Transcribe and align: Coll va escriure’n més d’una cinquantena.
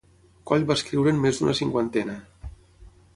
Coll 0.51 0.63
va 0.69 0.77
escriure’n 0.79 1.21
més 1.25 1.41
d’una 1.41 1.55
cinquantena. 1.59 2.17